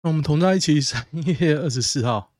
[0.00, 2.32] 那我们同在一起，三月二十四号。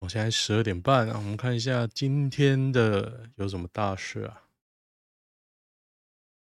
[0.00, 4.42] 我现在十二点半啊，我们看一下今天的有什么大事啊？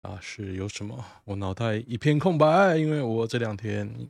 [0.01, 1.05] 大事有什么？
[1.25, 4.09] 我脑袋一片空白，因为我这两天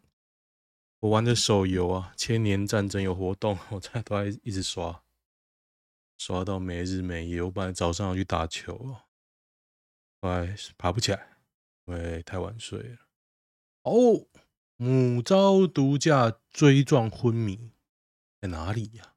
[1.01, 5.03] 我玩的手游啊，《千年战争》有活动，我在都在一直刷，
[6.17, 7.41] 刷到没日没夜。
[7.41, 8.95] 我本来早上要去打球，
[10.21, 11.34] 后来爬不起来，
[11.85, 12.97] 因为太晚睡了。
[13.83, 14.27] 哦，
[14.77, 17.71] 母遭毒驾追撞昏迷，
[18.41, 19.13] 在哪里呀？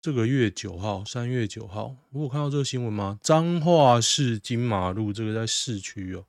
[0.00, 3.18] 这个月九号，三月九号，我有看到这个新闻吗？
[3.20, 6.26] 彰化市金马路，这个在市区哦，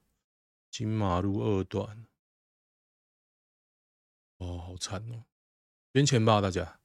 [0.71, 2.05] 金马路二段，
[4.37, 5.23] 哦，好惨哦，
[5.93, 6.79] 捐钱吧，大家，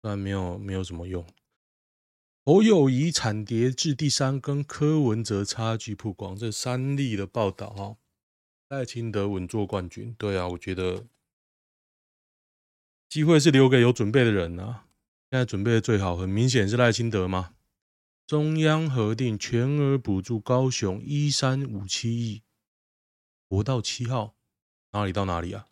[0.00, 1.26] 虽然没有没有什么用。
[2.42, 7.96] 侯友宜惨跌至第三，跟柯文哲差距曝光，这三例的报道哈，
[8.68, 11.06] 赖清德稳坐冠军，对啊，我觉得
[13.08, 14.86] 机会是留给有准备的人啊。
[15.30, 17.54] 现在准备的最好，很明显是赖清德吗？
[18.26, 22.42] 中央核定全额补助高雄一三五七亿，
[23.48, 24.34] 国道七号
[24.92, 25.68] 哪里到哪里啊？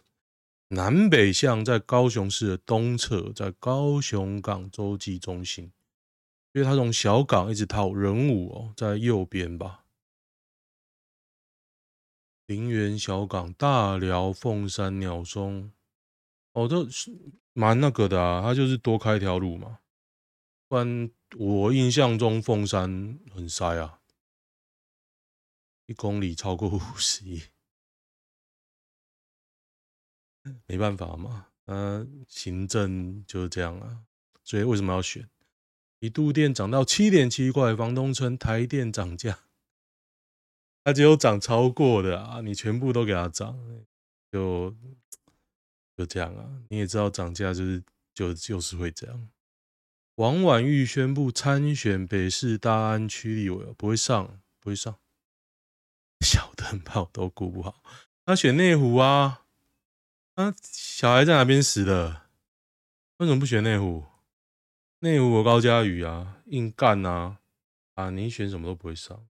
[0.68, 5.72] 南北向在高雄市的东侧，在高雄港洲际中心，
[6.52, 9.84] 因为他从小港一直套人武哦，在右边吧。
[12.46, 15.72] 林园小港、大寮、凤山、鸟松，
[16.52, 17.12] 哦，这是。
[17.54, 19.80] 蛮那个的啊，他就是多开一条路嘛。
[20.68, 24.00] 不然我印象中凤山很塞啊，
[25.86, 27.42] 一公里超过五十亿，
[30.66, 31.48] 没办法嘛。
[31.64, 34.04] 呃，行政就是这样啊。
[34.44, 35.28] 所以为什么要选？
[36.00, 39.40] 一度电涨到七点七块，房东称台电涨价，
[40.84, 43.58] 它只有涨超过的啊，你全部都给它涨，
[44.30, 44.74] 就。
[45.96, 47.82] 就这样啊，你也知道涨价就是
[48.14, 49.28] 就就是会这样。
[50.14, 54.96] 王婉玉宣布参选北市大安区立委，不会上，不会上。
[56.24, 57.82] 小灯泡都顾不好，
[58.24, 59.42] 他选内湖啊，
[60.36, 62.28] 啊，小孩在哪边死的？
[63.16, 64.04] 为什么不选内湖？
[65.00, 67.38] 内湖有高嘉宇啊，硬干啊，
[67.94, 69.28] 啊，你选什么都不会上。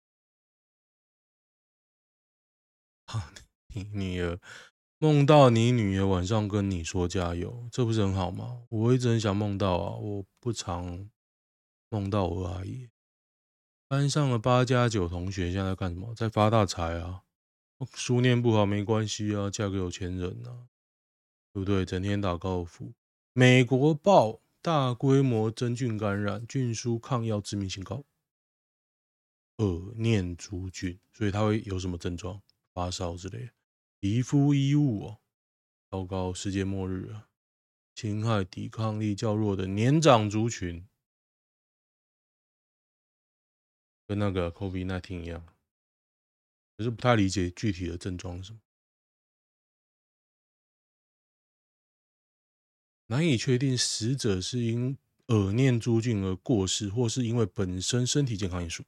[3.05, 3.33] 啊，
[3.73, 4.39] 你女儿。
[4.99, 8.61] 梦到你女儿晚上跟你说加油，这不是很好吗？
[8.69, 11.09] 我一直很想梦到啊，我不常
[11.89, 12.89] 梦到我阿姨。
[13.87, 16.13] 班上的八加九同学现在在干什么？
[16.13, 17.23] 在发大财啊！
[17.93, 20.69] 书念不好没关系啊，嫁个有钱人啊，
[21.51, 21.83] 对不对？
[21.83, 22.93] 整天打高尔夫。
[23.33, 28.03] 美国报大规模真菌感染，菌株抗药致命性高，
[29.57, 32.41] 耳念珠菌，所以它会有什么症状？
[32.73, 33.51] 发烧之类的。
[33.99, 35.19] 皮肤衣物哦，
[35.91, 36.33] 糟糕！
[36.33, 37.29] 世界末日啊！
[37.93, 40.87] 侵害抵抗力较弱的年长族群，
[44.07, 45.45] 跟那个 COVID-19 一样，
[46.75, 48.59] 可是不太理解具体的症状是什么，
[53.07, 58.83] 难以确定死者是因耳念珠菌而过世，或是因为本身身体健康因素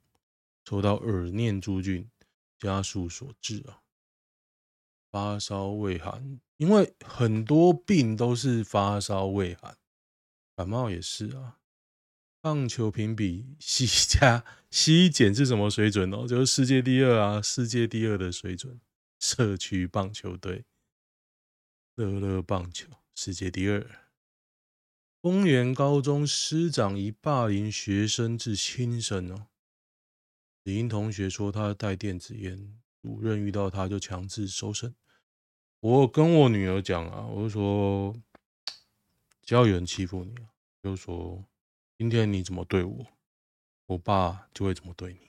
[0.66, 2.10] 受到耳念珠菌
[2.60, 3.82] 加速所致啊。
[5.10, 9.78] 发烧畏寒，因为很多病都是发烧畏寒，
[10.56, 11.60] 感冒也是啊。
[12.42, 16.28] 棒球评比西加西减是什么水准哦？
[16.28, 18.80] 就是世界第二啊，世界第二的水准。
[19.20, 20.66] 社区棒球队，
[21.96, 24.07] 乐乐棒球世界第二。
[25.22, 29.48] 丰原高中师长以霸凌学生致轻生哦。
[30.64, 32.80] 李英同学说他带电子烟。
[33.04, 34.94] 主任遇到他就强制搜身。
[35.80, 38.14] 我跟我女儿讲啊，我就说，
[39.44, 40.50] 只要有人欺负你啊，
[40.84, 41.42] 就说
[41.98, 43.06] 今天你怎么对我，
[43.86, 45.20] 我爸就会怎么对你。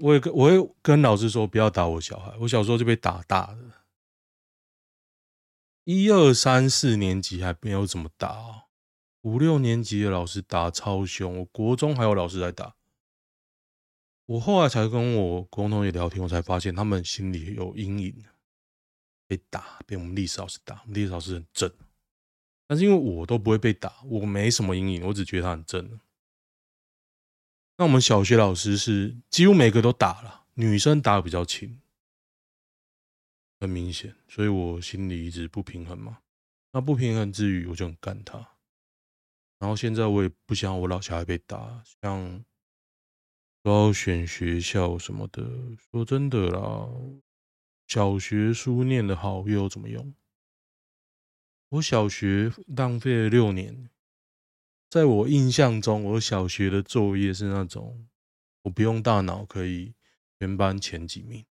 [0.00, 3.81] 我也跟我会跟老师说不要打我小孩，我小时候就被打大的。
[5.84, 8.66] 一二三四年级还没有怎么打啊，
[9.22, 12.76] 五六年级的老师打超凶，我国中还有老师在打。
[14.26, 18.24] 我后来才跟我国中同学聊天，我才发现他们心里有阴影，
[19.26, 20.84] 被打，被我们历史老师打。
[20.86, 21.68] 历史老师很正，
[22.68, 25.98] 但是因为我都不会被打，我没什么阴影，我只觉得他很正。
[27.76, 31.81] 那我们小学老师是几乎每个都打了，女生打的比较轻，
[33.62, 36.18] 很明显，所以我心里一直不平衡嘛。
[36.72, 38.38] 那不平衡之余，我就很干他。
[39.58, 42.44] 然后现在我也不想我老小孩被打，像。
[43.64, 45.48] 都要选学校什么的。
[45.78, 46.88] 说真的啦，
[47.86, 50.12] 小学书念的好又有怎么用？
[51.68, 53.88] 我小学浪费了六年，
[54.90, 58.08] 在我印象中，我小学的作业是那种
[58.62, 59.94] 我不用大脑可以
[60.40, 61.46] 全班前几名。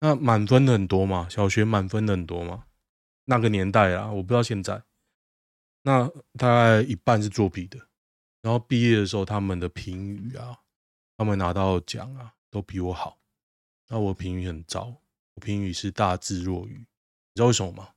[0.00, 2.66] 那满分的很多嘛，小学满分的很多嘛，
[3.24, 4.82] 那个年代啊，我不知道现在。
[5.82, 7.78] 那大概一半是作弊的，
[8.42, 10.58] 然后毕业的时候，他们的评语啊，
[11.16, 13.18] 他们拿到奖啊，都比我好。
[13.88, 15.00] 那我评语很糟，
[15.34, 17.90] 我评语是大智若愚，你知道为什么吗？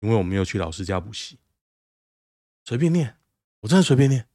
[0.00, 1.38] 因为我没有去老师家补习，
[2.64, 3.16] 随便念，
[3.60, 4.28] 我真的随便念。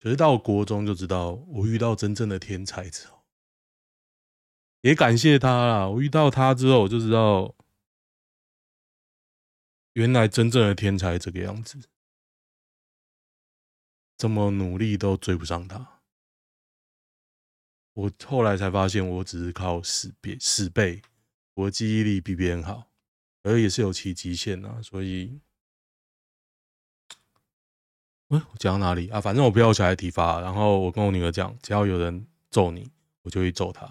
[0.00, 3.15] 可是到国中就知道，我遇到真正的天才之后，
[4.86, 5.88] 也感谢他啦。
[5.88, 7.56] 我遇到他之后，我就知道。
[9.94, 11.80] 原来真正的天才这个样子，
[14.16, 16.02] 这么努力都追不上他。
[17.94, 21.02] 我后来才发现，我只是靠死背死背，
[21.54, 22.88] 我记忆力比别人好，
[23.42, 24.80] 而也是有其极限啊。
[24.82, 25.40] 所以，
[28.28, 29.20] 哎，我讲到哪里啊？
[29.20, 32.88] 反正我不要小孩体罚，然后我跟我女儿讲，只要有人揍你，
[33.22, 33.88] 我就会揍他；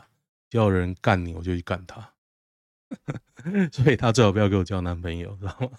[0.55, 2.13] 要人干你，我就去干他。
[3.71, 5.71] 所以他最好不要给我交男朋友，知道吗？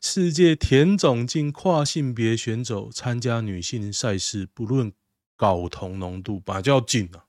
[0.00, 4.92] 世界田总进跨性别选手参加女性赛事，不论
[5.36, 7.24] 睾酮浓度，本来就要进啊。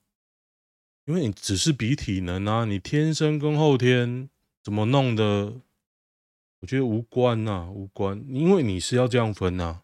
[1.05, 4.29] 因为你只是比体能啊，你天生跟后天
[4.61, 5.61] 怎么弄的，
[6.59, 8.23] 我觉得无关呐、无关。
[8.27, 9.81] 因为你是要这样分呐、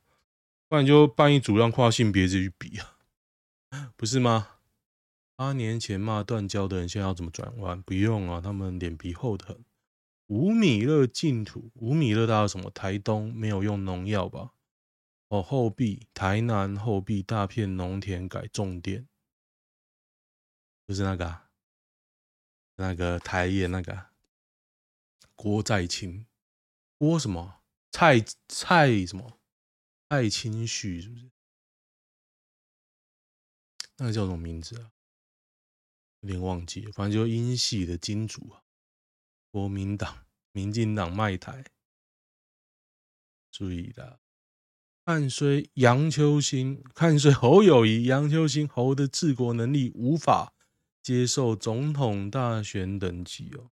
[0.67, 4.49] 不然就办一组让跨性别者去比啊，不是吗？
[5.35, 7.81] 八年前骂断交的人，现在要怎么转弯？
[7.81, 9.65] 不用啊，他们脸皮厚得很。
[10.27, 12.71] 五米勒净土，五米勒大概什么？
[12.71, 14.53] 台东没有用农药吧？
[15.27, 19.07] 哦，后壁，台南后壁大片农田改种电，
[20.87, 21.49] 就是那个、啊，
[22.77, 24.07] 那个台盐那个
[25.35, 26.25] 郭在清，
[26.97, 27.61] 郭什么？
[27.91, 29.37] 蔡蔡什么？
[30.09, 31.29] 蔡清旭是不是？
[33.97, 34.91] 那个叫什么名字啊？
[36.25, 38.63] 有点忘记，反正就英系的金主啊，
[39.51, 41.63] 国民党、民进党卖台，
[43.51, 44.19] 注意啦。
[45.05, 50.55] 看衰杨秋兴，看衰侯友谊，杨秋兴侯的治国能力无法
[51.03, 53.69] 接受总统大选等级哦。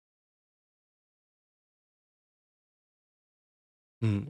[4.03, 4.25] 嗯，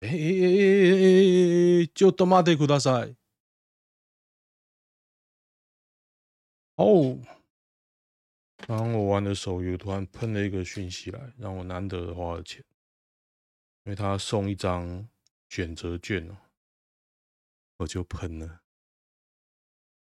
[0.00, 3.14] 哎哎哎哎哎哎，就他妈得苦大赛
[6.74, 7.18] 哦。
[8.76, 12.62] 刚我玩的手游突然喷了一个讯息来，让我难得花了钱，
[13.84, 15.08] 因为他送一张
[15.48, 16.36] 选择券哦，
[17.78, 18.60] 我就喷了。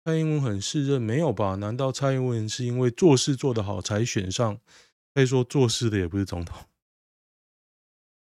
[0.03, 1.57] 蔡英文很适任，没有吧？
[1.57, 4.59] 难道蔡英文是因为做事做得好才选上？
[5.13, 6.67] 可以说做事的也不是总统。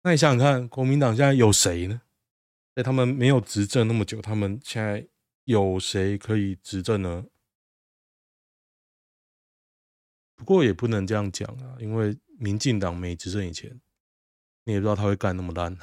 [0.02, 2.02] 那你想想看，国民党现在有谁呢？
[2.74, 5.06] 在他们没有执政那么久，他们现在
[5.44, 7.26] 有谁可以执政呢？
[10.36, 13.80] 不过也不能这样讲啊，因为民进党没执政以前，
[14.64, 15.76] 你也不知道他会干那么烂。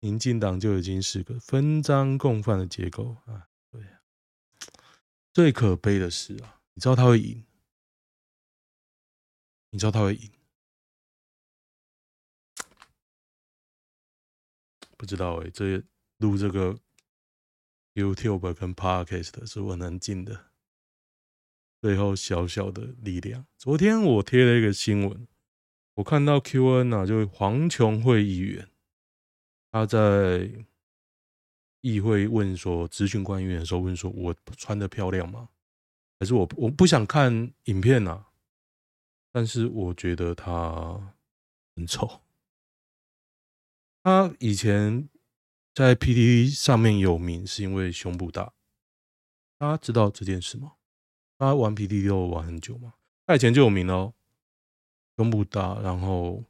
[0.00, 3.48] 民进党就已经是个分赃共犯的结构啊！
[3.70, 4.02] 对啊，
[5.32, 7.44] 最可悲的是啊，你知道他会赢，
[9.70, 10.30] 你知道他会赢，
[14.96, 15.82] 不知道哎、这
[16.18, 16.76] 录这个
[17.94, 20.51] YouTube 跟 Podcast 是我能进的。
[21.82, 23.44] 最后小小的力量。
[23.58, 25.26] 昨天我贴了一个新闻，
[25.94, 28.68] 我看到 QN 啊，就是黄琼会议员，
[29.72, 30.48] 他在
[31.80, 35.48] 议会问说，咨询官员的时候问说，我穿的漂亮吗？
[36.20, 38.28] 还是我我不想看影片啊？
[39.32, 41.16] 但是我觉得他
[41.74, 42.20] 很丑。
[44.04, 45.08] 他以前
[45.74, 48.52] 在 PTT 上面有名，是因为胸部大。
[49.58, 50.74] 大家知道这件事吗？
[51.42, 52.94] 他玩 PTT 都玩很久嘛，
[53.26, 54.12] 他以前就有名哦，
[55.16, 56.44] 胸部大，然后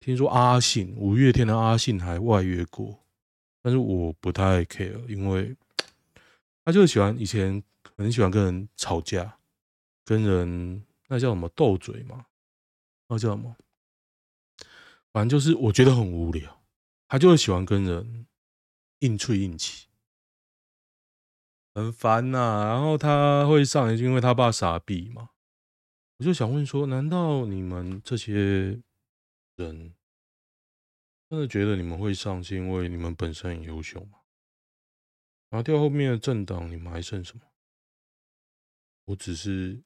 [0.00, 3.02] 听说阿信五月天的阿信还外约过，
[3.62, 5.56] 但是我不太 care，因为
[6.62, 7.62] 他就喜欢以前
[7.96, 9.38] 很喜欢跟人吵架，
[10.04, 12.26] 跟人那叫什么斗嘴嘛，
[13.08, 13.56] 那叫什么，
[15.10, 16.60] 反正就是我觉得很无聊，
[17.08, 18.26] 他就会喜欢跟人
[18.98, 19.87] 硬吹硬气。
[21.78, 25.30] 很烦呐、然后他会上，因为他爸傻逼嘛。
[26.18, 28.80] 我就想问说，难道你们这些
[29.56, 29.94] 人
[31.30, 34.18] 真的觉得你们会上，是因为你们本身很优秀吗？
[35.50, 37.42] 拿掉后面的政党，你们还剩什么？
[39.06, 39.80] 我只是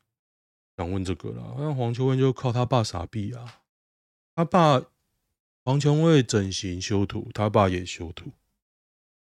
[0.77, 1.55] 想问这个啦。
[1.59, 3.63] 那黄秋生就靠他爸傻逼啊，
[4.35, 4.83] 他爸
[5.65, 8.33] 黄琼卫整形修图，他爸也修图，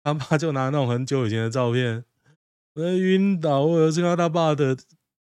[0.03, 2.05] 他爸就拿那种很久以前的照片，
[2.73, 4.75] 我晕倒，我有看到他爸的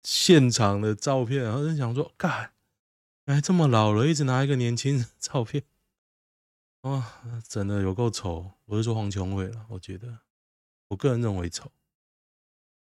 [0.03, 2.53] 现场的照片，然后就想说，干，
[3.27, 5.63] 哎，这么老了，一直拿一个年轻的照片。
[6.83, 8.53] 哇，真的有够丑！
[8.65, 10.21] 我是说黄琼伟了，我觉得，
[10.89, 11.71] 我个人认为丑。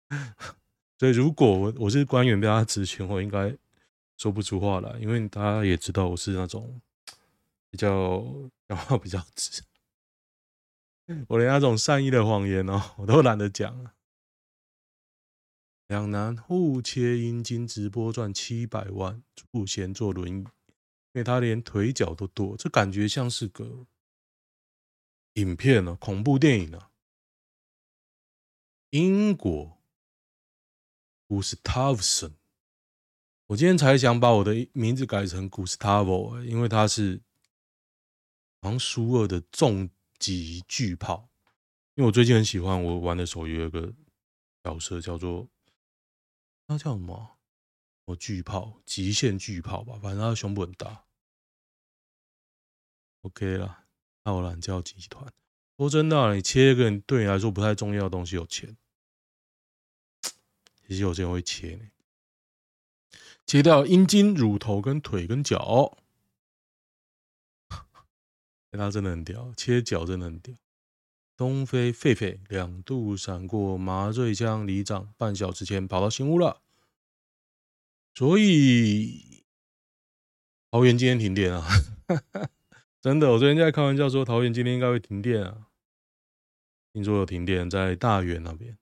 [0.99, 3.55] 所以如果我我是官员被他质询，我应该
[4.17, 6.81] 说不出话来，因为大家也知道我是那种
[7.71, 8.25] 比较
[8.67, 9.63] 讲话比较直，
[11.29, 13.93] 我连那种善意的谎言哦，我都懒得讲。
[15.89, 20.45] 两男互切阴茎直播赚七百万，赋闲坐轮椅。
[21.13, 23.87] 因为他连腿脚都剁，这感觉像是个
[25.35, 26.91] 影片呢、啊，恐怖电影啊。
[28.91, 29.79] 英国
[31.27, 32.35] 古斯塔夫森，
[33.47, 37.23] 我今天才想把我的名字改成古斯塔夫，因为他是
[38.61, 39.89] 好像苏俄的重
[40.19, 41.31] 击巨炮。
[41.95, 43.95] 因为我最近很喜欢我玩的手游，有一个
[44.63, 45.49] 角色叫做
[46.67, 47.39] 那叫什么？
[48.07, 51.05] 我巨炮，极限巨炮吧，反正他的胸部很大。
[53.23, 53.85] OK 了，
[54.23, 55.33] 奥兰教集团。
[55.77, 58.77] 说真的，你切一个对你来说不太重要的东西，有钱，
[60.87, 61.91] 其实有些人会切呢。
[63.45, 65.99] 切掉阴茎、乳头、跟腿、跟脚，
[68.71, 70.57] 他真的很屌，切脚真的很屌。
[71.37, 76.63] 东非狒狒两度闪过麻醉枪，里长半小时前跑到新屋了，
[78.15, 79.45] 所以
[80.71, 81.67] 桃园今天停电啊。
[83.03, 85.69] 真的，我昨天在开玩笑说，桃园今天应该会停电啊。
[86.93, 88.79] 听说有停电在大园那边。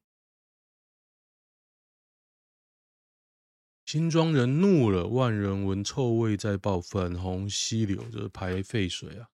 [3.85, 9.29] 新庄人怒了，万人闻臭味在爆，粉红溪流着排废水啊！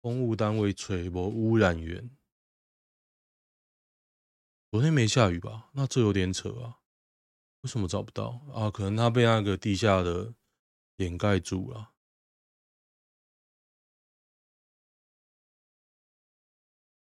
[0.00, 2.10] 公务单位吹波污染源。
[4.76, 5.70] 昨天没下雨吧？
[5.72, 6.80] 那这有点扯啊！
[7.62, 8.70] 为什么找不到啊？
[8.70, 10.34] 可能它被那个地下的
[10.96, 11.94] 掩盖住了。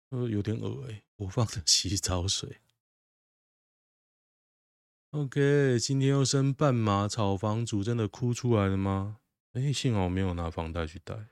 [0.08, 2.62] 呃，有点恶哎，我放的洗澡水。
[5.10, 9.20] OK，今天又升半码，炒房主真的哭出来了吗？
[9.52, 11.28] 哎、幸好我没有拿房贷去贷。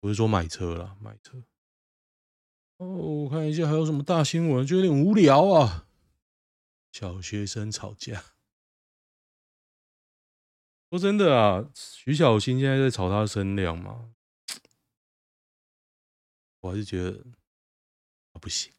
[0.00, 1.44] 不是说买车啦，买车。
[2.78, 5.86] 哦，我看一下还有什么大新闻，就有点无聊啊。
[6.92, 8.22] 小学生吵架。
[10.90, 14.12] 说真的啊，徐小新现在在吵他的声量吗？
[16.60, 17.24] 我还是觉得
[18.40, 18.72] 不行。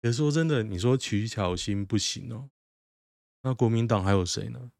[0.00, 2.50] 可是说真的，你说徐巧芯不行哦，
[3.42, 4.70] 那国民党还有谁呢？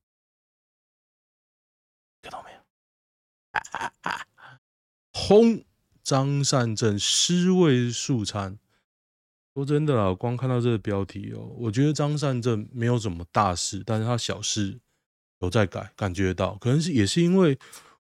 [2.21, 2.61] 看到没有？
[5.13, 5.65] 轰！
[6.03, 8.59] 张善政尸位素餐。
[9.55, 14.81] 说真的啊，光看到这个标题哦，我觉得张善政没有什么大事，但是他小事
[15.41, 17.59] 有在改，感觉到可能是也是因为。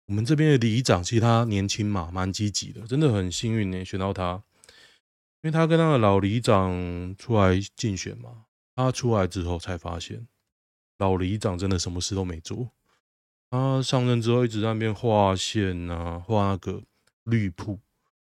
[0.06, 4.42] 我们这边的里长其实他年轻嘛，蛮积极的，真的很幸运呢，选到他。
[5.44, 10.28] 因为他跟那个老里长出来竞选嘛，他出来之后才发现，
[10.98, 12.72] 老里长真的什么事都没做。
[13.52, 16.82] 他上任之后一直在那边画线啊，画那个
[17.30, 17.80] 绿铺、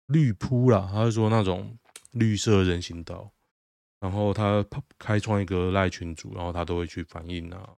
[0.08, 1.78] 绿铺啦，他是说那种
[2.12, 3.32] 绿色人行道。
[4.00, 4.66] 然后他
[4.98, 7.76] 开创一个赖群组，然后他都会去反映啊，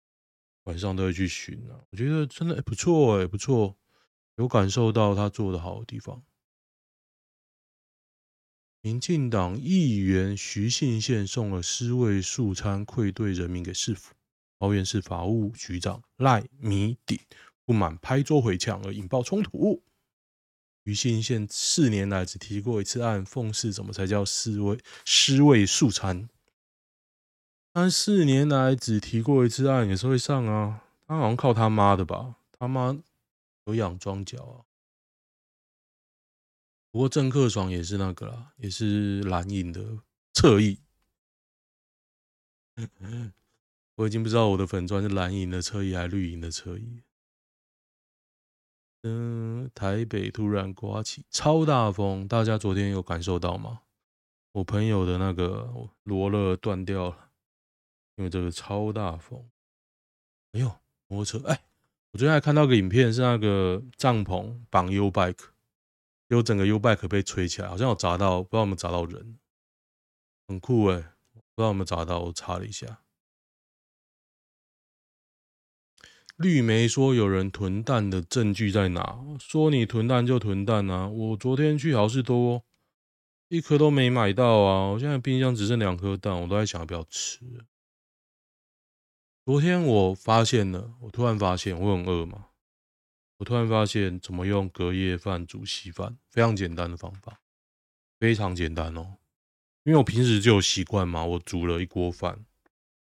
[0.64, 1.74] 晚上都会去巡啊。
[1.90, 3.76] 我觉得真的不错哎，不错。
[4.36, 6.22] 有感受到他做的好的地方。
[8.80, 14.14] 民进党议员徐信宪送了尸位素餐愧对人民给市府，
[14.58, 17.18] 桃园市法务局长赖米鼎
[17.64, 19.82] 不满拍桌回呛而引爆冲突。
[20.84, 26.28] 徐信宪四年来只提过一次案，讽刺怎么才叫尸位尸位素餐？
[27.72, 33.02] 他四年来只提过一次案也是会上啊，他好像靠他妈的吧，他妈。
[33.66, 34.66] 有养庄脚啊，
[36.90, 40.00] 不过郑克爽也是那个啦，也是蓝营的
[40.32, 40.80] 侧翼。
[43.94, 47.04] 我已经不知道我的粉专是蓝营的侧翼还是绿营的侧翼。
[49.02, 53.82] 嗯，台北突然刮起超大风，大家昨天有感受到吗？
[54.52, 55.72] 我朋友的那个
[56.04, 57.30] 罗勒断掉了，
[58.16, 59.48] 因为这个超大风。
[60.52, 60.70] 哎呦，
[61.08, 61.64] 摩托车哎！
[62.12, 65.46] 我昨天还看到个影片，是那个帐篷绑 U bike，
[66.28, 69.38] 有整个 U-Bike 被吹起来，好像有砸到，不知道有没有砸到人，
[70.46, 70.96] 很酷哎、
[71.32, 73.00] 不知道有没有砸到，我查了一下。
[76.42, 79.16] 绿媒说有人囤蛋的证据在哪？
[79.38, 81.06] 说你囤蛋就囤蛋啊！
[81.06, 82.64] 我昨天去好市多，
[83.46, 84.90] 一颗都没买到啊！
[84.90, 87.38] 我现在冰箱只剩两颗蛋，我都在想要不要吃。
[89.44, 92.46] 昨天我发现了，我突然发现我很饿嘛，
[93.36, 97.38] 我突然发现怎么用隔夜饭煮稀饭，非常简单的方法，
[98.18, 99.18] 非常简单哦。
[99.84, 102.44] 因为我平时就有习惯嘛，我煮了一锅饭，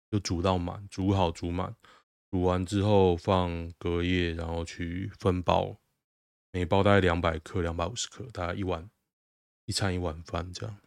[0.10, 1.75] 就煮到满，煮好煮满。
[2.38, 5.75] 煮完之后放隔夜，然后去分包，
[6.51, 8.88] 每包大概两百克、两百五十克，大概一碗
[9.65, 10.77] 一餐一碗饭这样。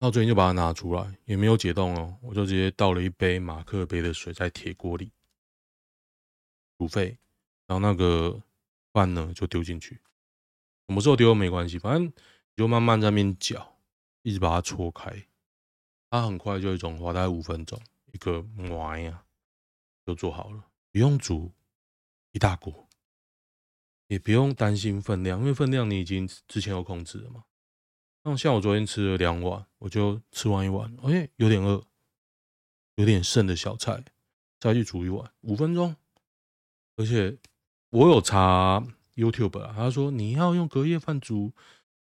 [0.00, 5.12] 那我昨天就把它拿出来，也没有解冻哦，我就直接倒了一杯马克杯的水在铁锅里
[6.76, 7.16] 煮沸，
[7.68, 8.42] 然后那个
[8.92, 10.00] 饭呢就丢进去，
[10.88, 12.12] 什么时候丢没关系，反正
[12.56, 13.76] 就慢慢在那边搅，
[14.22, 15.28] 一直把它搓开，
[16.10, 17.80] 它很快就会融化，大概五分钟
[18.10, 18.44] 一个
[18.76, 19.20] 碗呀。
[20.06, 21.52] 就做好了，不用煮
[22.32, 22.88] 一大锅，
[24.08, 27.44] 也不用担心分量，因为分量你已经之前有控制了嘛。
[28.22, 31.84] 那像我昨天吃了两碗，我就吃完一碗，哎，有点饿，
[32.96, 34.04] 有点剩的小菜，
[34.58, 35.94] 再去煮一碗，五分钟。
[36.96, 37.38] 而且
[37.90, 38.82] 我有查
[39.14, 41.52] YouTube 啊，他说你要用隔夜饭煮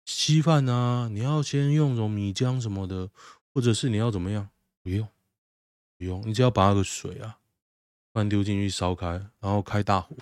[0.04, 3.10] 稀饭啊，你要先用什么米浆什么的，
[3.52, 4.50] 或者是你要怎么样？
[4.82, 5.08] 不用，
[5.96, 7.39] 不用，你只要把那个水啊。
[8.12, 9.06] 饭丢进去烧开，
[9.38, 10.16] 然后开大火，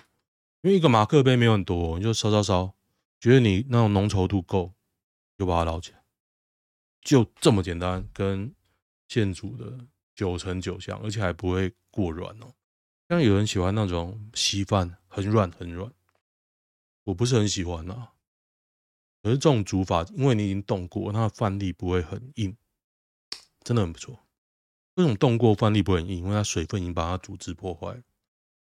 [0.61, 2.75] 因为一个马克杯没有很多，你就烧烧烧，
[3.19, 4.73] 觉得你那种浓稠度够，
[5.37, 6.03] 就把它捞起来，
[7.01, 8.53] 就这么简单，跟
[9.07, 12.53] 现煮的九成九像，而且还不会过软哦。
[13.07, 15.91] 像有人喜欢那种稀饭，很软很软，
[17.05, 18.13] 我不是很喜欢啊。
[19.23, 22.55] 可是这种煮法，因为你已经冻过，那饭粒不会很硬，
[23.63, 24.19] 真的很不错。
[24.99, 28.01] 这种冻过饭粒不会很硬，因为它水分已经把它组织破坏了，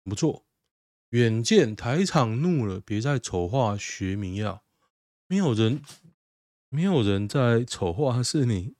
[0.03, 0.45] 不错。
[1.11, 4.65] 远见台厂怒了，别再丑化学名药。
[5.29, 5.81] 没有人，
[6.69, 8.75] 没有人在丑化，是你，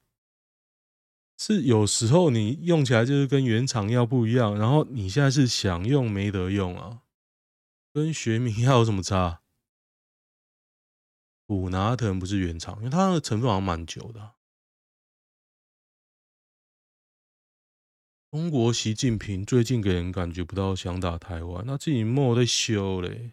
[1.37, 7.03] 是有时候你用起来就是跟原厂药不一样，然后你现在是想用没得用啊，
[7.93, 9.41] 跟学名药有什么差？
[11.45, 14.33] 普拿疼不是原厂，因为它的成分好像蛮久的。
[18.29, 23.31] 中国习近平最近给人感觉不到想打台湾，那自己莫在修嘞，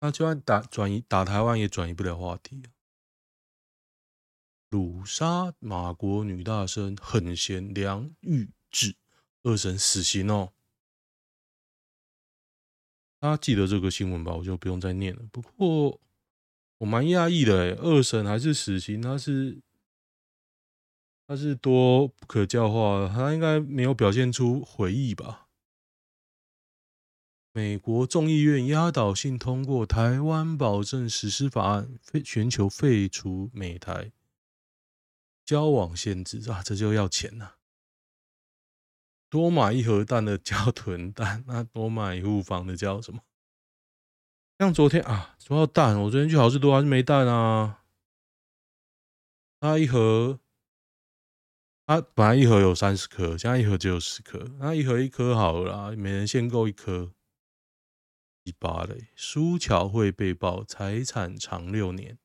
[0.00, 2.68] 那就算打转移打台湾也转移不了话题啊。
[4.68, 8.96] 鲁杀马国女大生，狠嫌梁玉志
[9.44, 10.52] 二审死刑哦。
[13.18, 14.34] 大家记得这个新闻吧？
[14.34, 15.22] 我就不用再念了。
[15.32, 15.98] 不过
[16.78, 19.62] 我蛮讶异的诶，二审还是死刑，他是。
[21.26, 25.48] 他是多不可教化，他应该没有表现出悔意吧？
[27.54, 34.12] 美国众议院压倒性通过《台湾保证实施法案》，全球废除美台
[35.44, 36.62] 交往限制啊！
[36.62, 37.52] 这就要钱呐！
[39.28, 43.20] 多买一盒蛋的叫囤蛋，那多买一户房的叫什么？
[44.58, 47.84] 像昨天啊，说到蛋，我昨天去好市多还是没蛋啊？
[49.60, 50.40] 那一盒。
[51.86, 54.38] 啊本来一盒有三十颗，现在一盒只有十颗。
[54.58, 57.12] 那一盒一颗好了啦，每人限购一颗。
[58.44, 62.18] 一八嘞，苏巧慧被曝财产藏六年，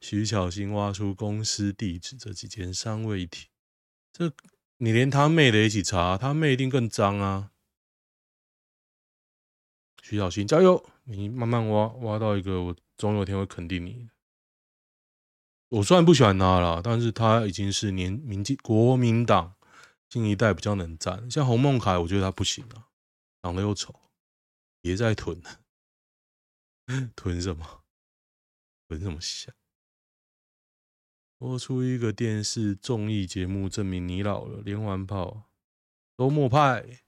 [0.00, 3.48] 徐巧芯挖出公司地址，这几件尚未提。
[4.12, 4.32] 这
[4.76, 7.50] 你连他妹的一起查，他妹一定更脏啊！
[10.02, 14.17] 徐巧芯加油，你慢慢挖，挖到一个，我总有一天会肯定你的。
[15.70, 19.54] 我虽然不喜欢他啦，但是他已经是年民进国民党
[20.08, 21.30] 新一代比较能战。
[21.30, 22.88] 像洪孟凯，我觉得他不行啊，
[23.42, 23.94] 长得又丑，
[24.80, 25.60] 别再囤了，
[27.14, 27.82] 囤什么？
[28.88, 29.54] 囤什么香？
[31.36, 34.62] 播出一个电视综艺节目，证明你老了。
[34.64, 35.50] 连环炮，
[36.16, 37.02] 周末派，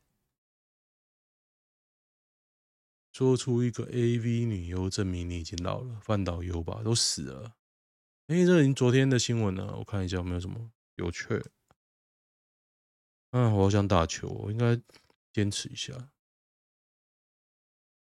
[3.11, 5.99] 说出一个 AV 女优，证明你已经老了。
[6.03, 7.57] 范导游吧，都死了。
[8.31, 11.27] 哎、欸，这是昨天的新闻呢，我看一下有没有什么有趣。
[13.33, 14.81] 嗯，我好想打球，我应该
[15.33, 16.13] 坚持一下。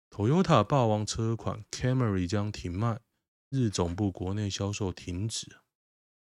[0.09, 3.01] Toyota 霸王车款 Camry 将停卖，
[3.51, 5.59] 日总部国内销售停止，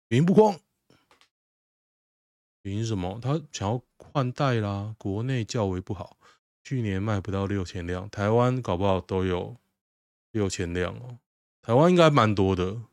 [0.10, 0.60] 原因不光。
[2.62, 3.19] 原因什么？
[3.19, 6.19] 他想要换代啦，国内较为不好，
[6.63, 9.58] 去年卖不到六千辆，台湾搞不好都有
[10.30, 11.17] 六千辆哦。
[11.63, 12.84] 台湾应该蛮多的，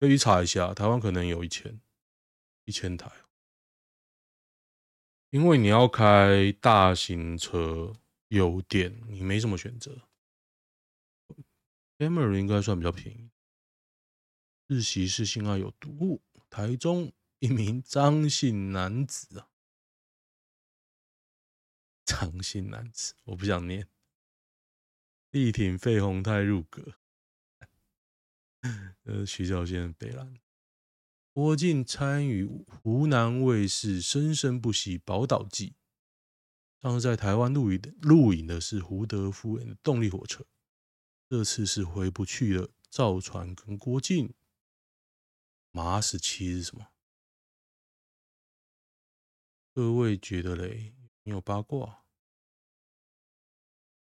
[0.00, 0.74] 可以查一下。
[0.74, 1.80] 台湾可能有一千
[2.64, 3.12] 一千台，
[5.28, 7.92] 因为你要开大型车、
[8.28, 10.08] 油电，你没什么选择。
[11.98, 13.30] Camry 应该算比较便宜。
[14.66, 19.50] 日系是性爱有毒，台中一名张姓男子啊，
[22.06, 23.86] 张姓男子，我不想念。
[25.30, 26.94] 力挺费宏泰入阁，
[29.04, 30.38] 呃，徐小仙北兰，
[31.32, 35.70] 郭靖参与湖南卫视《生生不息宝岛记》，
[36.82, 40.46] 上次在台湾录影的录影的是胡德夫人的动力火车，
[41.28, 42.70] 这次是回不去了。
[42.90, 44.34] 赵传跟郭靖，
[45.70, 46.88] 马十七是什么？
[49.72, 50.92] 各位觉得嘞？
[51.22, 52.04] 你有八卦？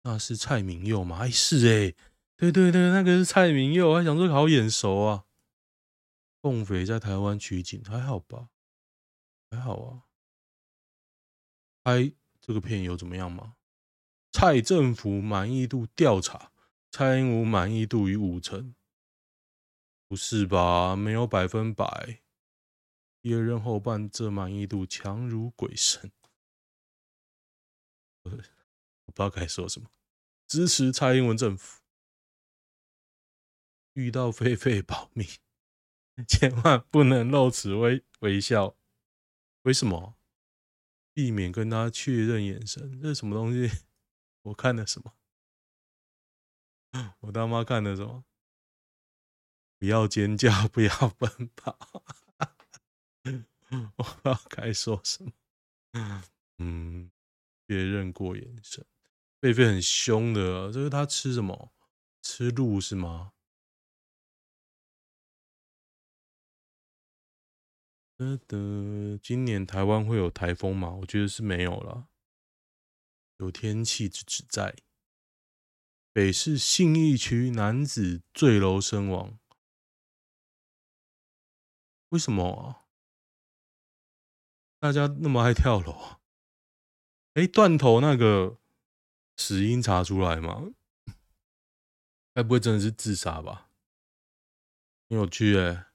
[0.03, 1.18] 那是蔡明佑吗？
[1.18, 1.94] 哎，是哎，
[2.38, 5.24] 对对对，那个是蔡明佑，我还想说好眼熟啊。
[6.40, 8.51] 共匪在台湾取景还好吧？
[9.51, 10.05] 还好啊。
[11.83, 13.57] 拍这个片有怎么样吗？
[14.31, 16.53] 蔡政府满意度调查，
[16.92, 18.77] 蔡英文满意度逾五成，
[20.07, 20.94] 不是吧？
[20.94, 22.20] 没有百分百。
[23.20, 26.12] 第二任后半这满意度强如鬼神。
[28.22, 28.42] 我不知
[29.16, 29.90] 道该说什么。
[30.46, 31.83] 支持蔡英文政府。
[33.98, 35.26] 遇到狒狒保密，
[36.28, 38.76] 千万不能露齿微微笑。
[39.62, 40.16] 为什么？
[41.12, 43.00] 避免跟他确认眼神。
[43.02, 43.68] 这是什么东西？
[44.42, 45.14] 我看的什么？
[47.22, 48.24] 我他妈看的什么？
[49.80, 51.76] 不要尖叫，不要奔跑。
[53.96, 55.32] 我不知道该说什么。
[56.58, 57.11] 嗯，
[57.66, 58.87] 确认过眼神。
[59.40, 61.72] 狒狒很凶的，这是他吃什么？
[62.22, 63.32] 吃鹿是吗？
[68.18, 70.90] 得得，今年台湾会有台风吗？
[70.90, 72.09] 我觉得是没有了。
[73.37, 74.76] 有天气之子在。
[76.12, 79.38] 北市信义区男子坠楼身亡，
[82.09, 82.90] 为什么啊？
[84.81, 86.20] 大家那么爱跳楼啊？
[87.35, 88.59] 哎，断头那个。
[89.37, 90.72] 死因查出来吗？
[92.35, 93.70] 该不会真的是自杀吧？
[95.09, 95.87] 很有趣哎、欸，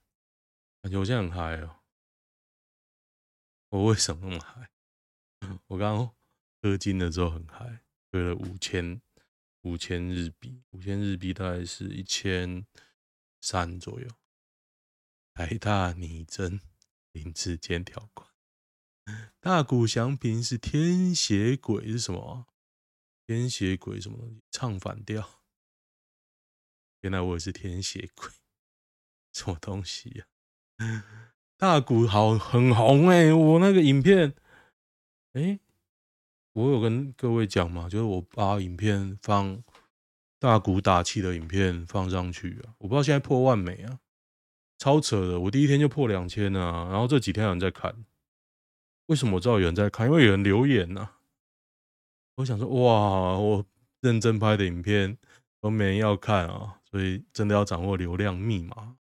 [0.82, 1.83] 感觉我现在很嗨哦。
[3.74, 4.70] 我为什么那么嗨？
[5.66, 6.16] 我刚刚
[6.62, 9.02] 氪金的时候很嗨，氪了五千
[9.62, 12.68] 五千日币，五千日币大概是一千
[13.42, 14.08] 三左右。
[15.34, 16.62] 台大拟真
[17.14, 18.30] 林志坚条款，
[19.40, 22.46] 大谷祥平是天邪鬼是什么？
[23.26, 24.44] 天邪鬼什么东西？
[24.52, 25.44] 唱反调？
[27.02, 28.30] 原来我也是天邪鬼，
[29.34, 30.28] 什么东西呀、
[31.64, 33.32] 大鼓好很红哎、欸！
[33.32, 34.34] 我那个影片，
[35.32, 35.58] 哎、
[36.52, 39.64] 我有跟各位讲嘛，就是我把影片放
[40.40, 43.98] 大鼓打气的影片放上去啊，我不知道现在破万没啊，
[44.78, 45.40] 超扯的！
[45.40, 47.96] 我第一天就破两千啊，然后这几天有人在看，
[49.06, 50.08] 为什么我知道有人在看？
[50.08, 51.18] 因为有人留言呐、啊。
[52.36, 53.66] 我想说，哇，我
[54.02, 55.18] 认真拍的影片
[55.62, 58.98] 都没人要看啊，所以真的要掌握流量密码。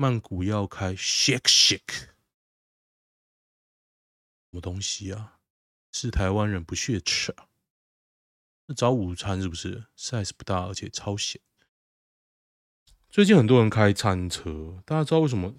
[0.00, 1.92] 曼谷要开 shake shake，
[4.44, 5.40] 什么东西啊？
[5.90, 7.48] 是台湾人不屑吃啊？
[8.66, 11.40] 那早午餐是不是？size 不大，而且超咸。
[13.08, 15.52] 最近很多人开餐车，大家知道为什么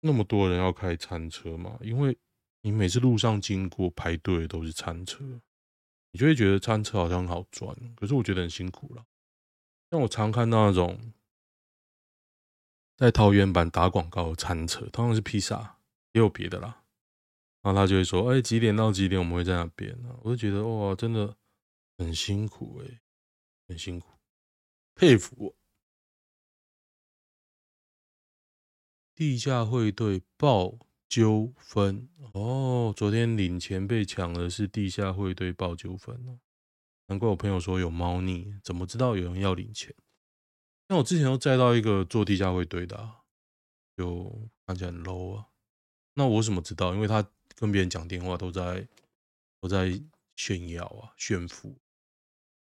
[0.00, 1.78] 那么多人要开餐车吗？
[1.82, 2.16] 因为
[2.62, 5.22] 你每次路上经过排队都是餐车，
[6.12, 9.04] 你就会觉得餐车好像很好赚，可是我觉得很辛苦了。
[9.90, 11.12] 像我常看到那种
[13.00, 15.78] 在桃园版打广告餐车，通常是披萨，
[16.12, 16.84] 也有别的啦。
[17.62, 21.34] 然后他就会说：“哎，几点到几点我们会在那边呢？”我就觉得哇，真的
[21.96, 23.00] 很辛苦哎，
[23.68, 24.06] 很辛苦，
[24.94, 25.54] 佩服我。
[29.14, 30.78] 地下会对报。
[31.08, 36.38] 纠纷哦，昨天领钱被抢的是地下会对报纠纷哦，
[37.08, 39.92] 难怪我朋友说有猫腻，怎么知道有人要领钱？
[40.90, 43.20] 那我之前又载到一个做地下汇兑的，啊，
[43.96, 45.46] 就看起来很 low 啊。
[46.14, 46.92] 那我怎么知道？
[46.94, 47.24] 因为他
[47.54, 48.88] 跟别人讲电话都在
[49.60, 50.02] 都在
[50.34, 51.76] 炫耀啊，炫富。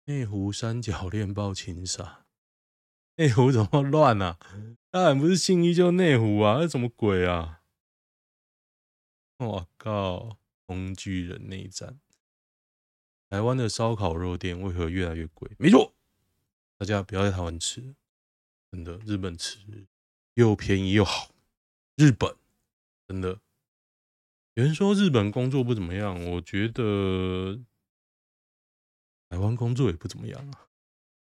[0.05, 2.27] 内湖三角恋爆情杀，
[3.15, 4.37] 内湖怎么乱啊？
[4.91, 7.63] 当然不是信义就内湖啊，那什么鬼啊？
[9.37, 10.37] 我靠！
[10.67, 11.99] 工具人内战，
[13.27, 15.49] 台湾的烧烤肉店为何越来越贵？
[15.57, 15.95] 没错，
[16.77, 17.95] 大家不要在台湾吃，
[18.71, 19.59] 真的，日本吃
[20.35, 21.31] 又便宜又好。
[21.95, 22.35] 日本
[23.07, 23.39] 真的，
[24.53, 27.59] 有人说日本工作不怎么样，我觉得
[29.29, 30.67] 台湾工作也不怎么样啊。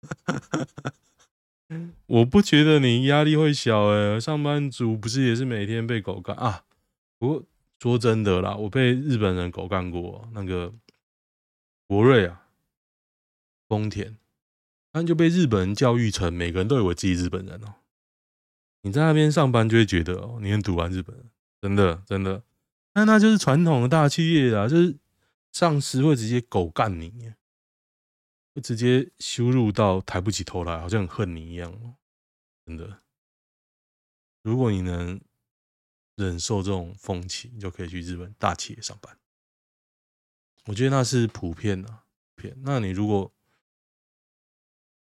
[2.06, 6.64] 我不觉得你压力会小哎，上班族不是也是每天被狗干啊？
[7.18, 7.44] 不过
[7.78, 10.74] 说真的啦，我被日本人狗干过，那个
[11.86, 12.48] 博瑞啊，
[13.68, 14.16] 丰田，
[14.94, 17.74] 他就被日本人教育成每个人都以为自己日本人哦。
[18.82, 21.30] 你在那边上班就会觉得哦，你很赌烂日本人，
[21.60, 22.44] 真的真的。
[22.92, 24.96] 那那就是传统的大企业啊，就是
[25.50, 27.32] 上司会直接狗干你。
[28.54, 31.96] 会直接羞辱到抬不起头来，好像很恨你一样哦，
[32.64, 33.02] 真的。
[34.44, 35.20] 如果你能
[36.14, 39.18] 忍受这种风气，你就可以去日本大企业上班。
[40.66, 41.88] 我觉得那是普遍的，
[42.36, 42.56] 普遍。
[42.60, 43.33] 那你如果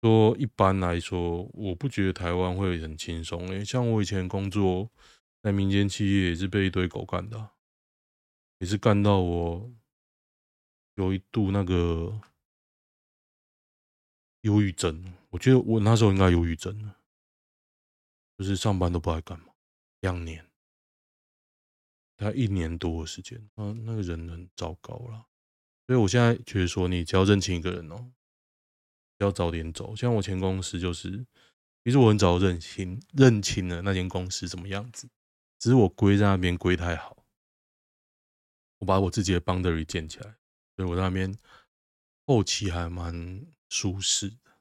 [0.05, 3.41] 说一般来说，我不觉得台湾会很轻松。
[3.47, 4.89] 因为像我以前工作
[5.41, 7.49] 在民间企业，也是被一堆狗干的，
[8.59, 9.71] 也是干到我
[10.95, 12.21] 有一度那个。
[14.41, 16.95] 忧郁症，我觉得我那时候应该忧郁症了，
[18.37, 19.47] 就是上班都不爱干嘛，
[20.01, 20.45] 两年，
[22.15, 25.25] 大概一年多的时间，啊，那个人很糟糕了，
[25.87, 28.11] 所以我现在觉得说，你只要认清一个人哦，
[29.17, 29.95] 要早点走。
[29.95, 31.25] 像我前公司就是，
[31.83, 35.09] 其实我很早认清认清了那间公司什么样子，
[35.59, 37.25] 只是我归在那边归太好，
[38.79, 40.35] 我把我自己的 boundary 建起来，
[40.75, 41.37] 所以我在那边
[42.25, 43.45] 后期还蛮。
[43.67, 44.51] 舒适的，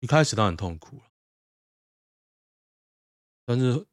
[0.00, 1.04] 一开始当然很痛苦了，
[3.44, 3.86] 但是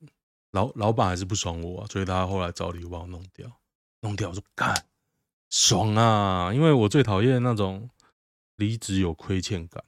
[0.52, 3.62] 老老板还是不爽我啊，所以他后来找理由把我弄掉，
[4.00, 4.88] 弄掉我说干
[5.50, 7.88] 爽啊，因为我最讨厌那种
[8.56, 9.84] 离职有亏欠感。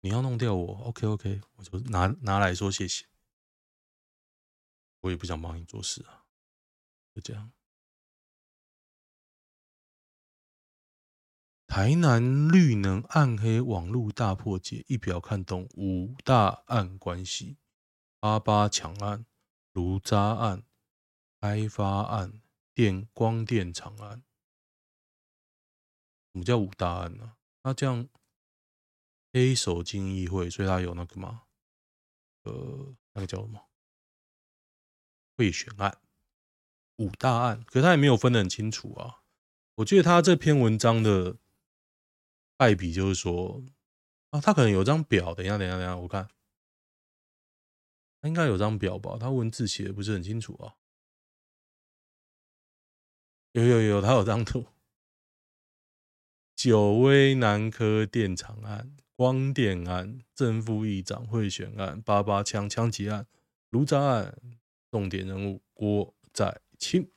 [0.00, 3.06] 你要弄掉我，OK OK，我就拿拿来说谢谢，
[5.00, 6.24] 我也不想帮你做事啊，
[7.14, 7.52] 就这样。
[11.66, 17.58] 台南绿能暗黑网络大破解，一表看懂五大案关系：
[18.20, 19.26] 八八抢案、
[19.72, 20.62] 卢渣案、
[21.40, 22.40] 开发案、
[22.72, 24.22] 电光电厂案。
[26.36, 27.36] 什么叫五大案呢、啊？
[27.62, 28.06] 那这样
[29.32, 31.44] 黑手经议会，所以他有那个吗？
[32.42, 33.58] 呃，那个叫什么？
[35.38, 35.98] 贿选案。
[36.98, 39.22] 五大案，可他也没有分得很清楚啊。
[39.76, 41.38] 我觉得他这篇文章的。
[42.58, 43.62] 败笔就是说
[44.30, 45.34] 啊，他可能有张表。
[45.34, 46.28] 等一下，等一下，等一下，我看
[48.20, 49.16] 他应该有张表吧？
[49.18, 50.76] 他文字写的不是很清楚啊。
[53.52, 54.66] 有有有，他有张图。
[56.56, 63.26] 九威南科电厂案、光电案、正副议长贿选案、八八枪枪击案、
[63.68, 64.58] 炉渣案，
[64.90, 67.12] 重点人物郭在清、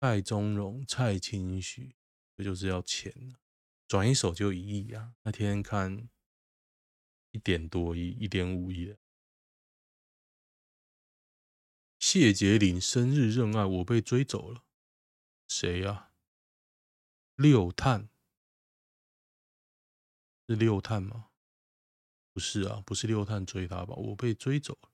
[0.00, 1.94] 蔡宗荣、蔡清许。
[2.36, 3.36] 这就是要钱，
[3.86, 5.14] 转一手就一亿啊！
[5.22, 6.08] 那天看
[7.30, 8.96] 一点多亿，一点五亿。
[12.00, 14.64] 谢洁琳生日认爱，我被追走了。
[15.46, 16.07] 谁呀、啊？
[17.38, 18.08] 六探
[20.48, 21.28] 是六探吗？
[22.32, 23.94] 不是啊，不是六探追他吧？
[23.94, 24.90] 我被追走了。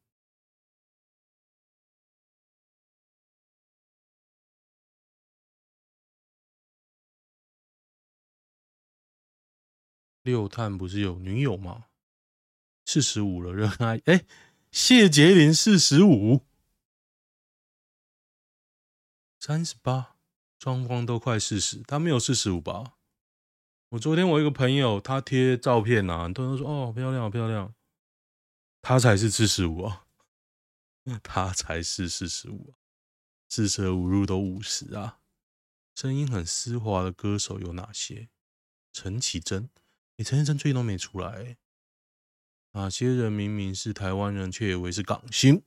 [10.20, 11.86] 六探不是有女友吗？
[12.84, 14.02] 四十五了，热爱。
[14.04, 14.26] 哎，
[14.70, 16.42] 谢杰林四十五，
[19.40, 20.13] 三十八，
[20.64, 22.94] 双方都快四十，他没有四十五吧？
[23.90, 27.74] 我昨天我一个朋友，他贴照片啊，很多人都说哦，漂亮漂亮，
[28.80, 30.06] 他才是四十五啊，
[31.22, 32.72] 他才是四十五，
[33.46, 35.18] 四舍五入都五十啊。
[35.94, 38.30] 声音很丝滑的歌手有哪些？
[38.90, 39.68] 陈绮贞。
[40.16, 41.58] 你陈绮贞最近都没出来，
[42.72, 45.62] 哪些人明明是台湾人，却以为是港星？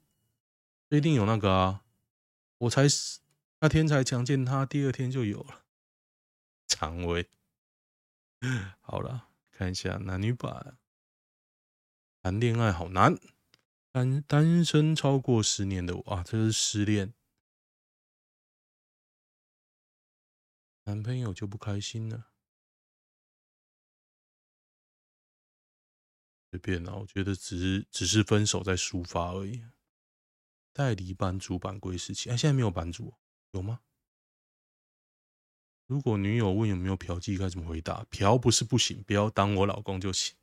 [0.90, 1.84] 一定有那个啊！
[2.58, 2.88] 我才
[3.60, 5.66] 那天才强健他，第二天就有了。
[6.68, 7.30] 肠胃，
[8.82, 10.78] 好了，看一下男女版。
[12.22, 13.18] 谈恋爱好难，
[13.92, 17.14] 单单身超过十年的我啊，这是失恋，
[20.84, 22.32] 男朋友就不开心了。
[26.52, 29.66] 随便啊，我觉得只是只是分手在抒发而已。
[30.74, 33.16] 代理版主版归事情，哎，现在没有版主，
[33.52, 33.80] 有吗？
[35.86, 38.06] 如果女友问有没有嫖妓，该怎么回答？
[38.10, 40.36] 嫖不是不行，不要当我老公就行。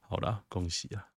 [0.00, 1.12] 好啦，恭喜啊！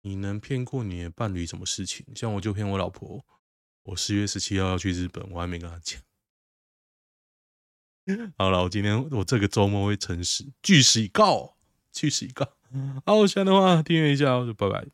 [0.00, 2.06] 你能骗过你的伴侣什么事情？
[2.14, 3.24] 像我就骗我老婆，
[3.82, 6.00] 我四月十七号要去日本，我还没跟她讲。
[8.38, 11.58] 好了，我今天我这个周末会诚实，据实以告，
[11.92, 12.56] 据实以告。
[13.04, 14.86] 好，喜欢的话订阅一下，就拜拜。